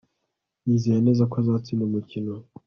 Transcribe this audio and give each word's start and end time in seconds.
Yizeye 0.67 0.99
neza 1.07 1.23
ko 1.29 1.35
azatsinda 1.41 1.83
umukino 1.85 2.33